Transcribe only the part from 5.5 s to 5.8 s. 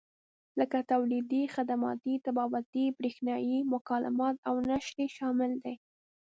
دي.